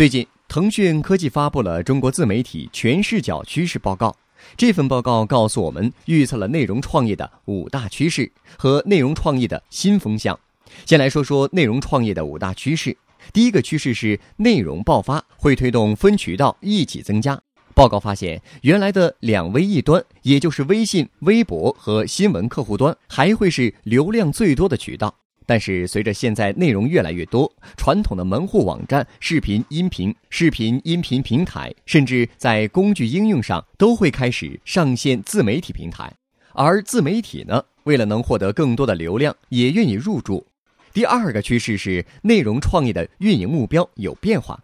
[0.00, 4.08] 最近，腾讯科技发布了《中国自媒体全视角趋势报告》。
[4.56, 10.40] 这份报告告诉我们，预测了内容创业的五大趋势和内容创业的新风向。
[10.86, 12.96] 先来说说内容创业的五大趋势。
[13.30, 17.38] 第一个趋势是内容爆发，会推动分渠道一起增加。
[17.74, 25.14] 报告发现，原来的两微一端，也就是微信、微博和新闻客户端，还会是流量最多的渠道。
[25.50, 36.08] 但是，随着现在内容越来越多，传统的门户网站、视频、音频、视频、音频平台，甚至在工具应用上，都会开始上线自媒体平台。
[36.52, 40.46] 而自媒体呢，为了能获得更多的流量，也愿意入驻。
[40.92, 44.56] 第二个趋势是内容创业的运营目标有变化。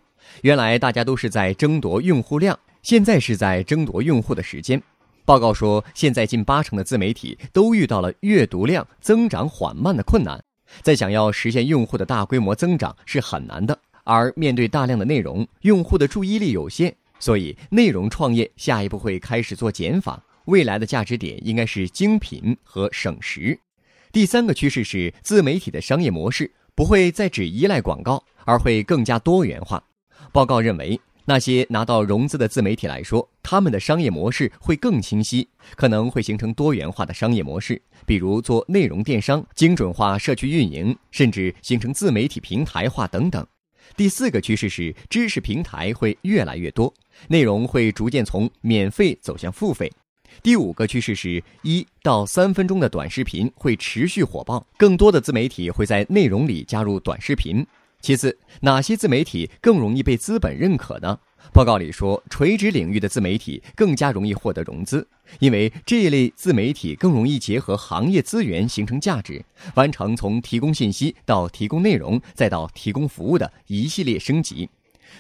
[0.43, 4.81] 原来大家都是在争夺用户量，现在是在争夺用户的时间。
[5.25, 10.41] 报告说，现在近八成的自媒体都遇到了阅读量增长缓慢的困难。
[10.83, 20.23] 在想要实现用户的大规模增长是很难的，而面对大量的内容，用户的注意力有限，所以内容创业下一步会开始做减法。
[20.47, 23.59] 未来的价值点应该是精品和省时。
[24.13, 29.83] 第三个趋势是自媒体的商业模式不会再只依赖广告，而会更加多元化。
[30.33, 31.01] 报告认为。
[31.29, 43.45] 那些拿到融资的自媒体来说，他们的商业模式会更清晰，可能会形成多元化的商业模式，比如做内容电商、精准化社区运营，甚至形成自媒体平台化等等。
[43.97, 46.95] 第四个趋势是，知识平台会越来越多，
[47.29, 49.91] 内容会逐渐从免费走向付费。
[50.45, 57.67] 第五个趋势是一到三分钟的短视频会持续火爆，更多的自媒体会在内容里加入短视频。
[58.01, 61.19] 其次，哪些自媒体更容易被资本认可呢？
[61.53, 65.07] 报告里说，垂直领域的自媒体更加容易获得融资，
[65.39, 74.69] 因为这一类自媒体更容易结合行业资源形成价值，完成从提供信息到提供内容再到提供服务的一系列升级。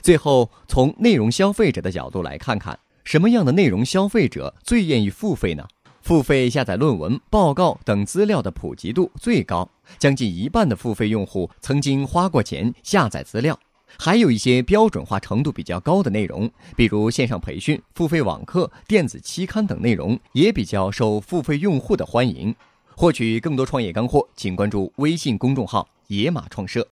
[0.02, 5.66] 最后，从内容消费者的角度来看看，什么样的内容消费者最愿意付费呢？
[6.06, 13.58] 付费下载论文、报告等资料的普及度最高，将近一半的付费用户曾经花过钱下载资料。
[13.98, 22.54] 还有一些标准化程度比较高的内容，比如线上培训、付费网课、电子期刊等内容，也比较受付费用户的欢迎。
[22.94, 26.84] 获取更多创业干货，请关注微信公众号“野马创社”。